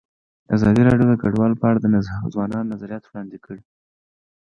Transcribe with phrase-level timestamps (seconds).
[0.55, 1.87] ازادي راډیو د کډوال په اړه د
[2.33, 3.61] ځوانانو نظریات وړاندې کړي.